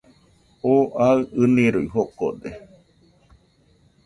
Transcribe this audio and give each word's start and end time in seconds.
Oo 0.69 0.83
aɨ 1.07 1.15
ɨniroi 1.41 1.85
jokode 1.93 2.49